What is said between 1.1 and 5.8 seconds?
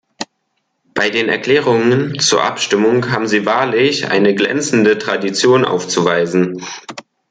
den Erklärungen zur Abstimmung haben Sie wahrlich eine glänzende Tradition